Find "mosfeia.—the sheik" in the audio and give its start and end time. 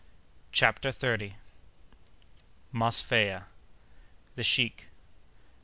2.73-4.87